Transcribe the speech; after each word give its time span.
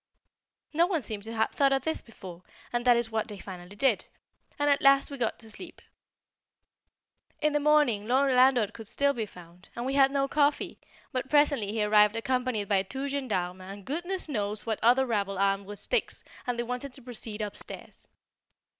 No 0.73 0.87
one 0.87 1.03
seemed 1.03 1.21
to 1.25 1.33
have 1.33 1.51
thought 1.51 1.71
of 1.71 1.83
this 1.83 2.01
before; 2.01 2.41
and 2.73 2.85
that 2.85 2.97
is 2.97 3.11
what 3.11 3.27
they 3.27 3.37
finally 3.37 3.75
did, 3.75 4.07
and 4.57 4.67
at 4.67 4.81
last 4.81 5.11
we 5.11 5.17
got 5.19 5.37
to 5.37 5.51
sleep. 5.51 5.79
In 7.39 7.53
the 7.53 7.59
morning 7.59 8.07
no 8.07 8.27
landlord 8.27 8.73
could 8.73 8.87
still 8.87 9.13
be 9.13 9.27
found, 9.27 9.69
and 9.75 9.85
we 9.85 9.93
had 9.93 10.09
no 10.09 10.27
coffee, 10.27 10.79
but 11.11 11.29
presently 11.29 11.71
he 11.71 11.83
arrived 11.83 12.15
accompanied 12.15 12.67
by 12.67 12.81
two 12.81 13.07
gendarmes 13.07 13.61
and 13.61 13.85
goodness 13.85 14.27
knows 14.27 14.65
what 14.65 14.79
other 14.81 15.05
rabble 15.05 15.37
armed 15.37 15.67
with 15.67 15.77
sticks, 15.77 16.23
and 16.47 16.57
they 16.57 16.63
wanted 16.63 16.93
to 16.95 17.03
proceed 17.03 17.39
upstairs. 17.39 18.07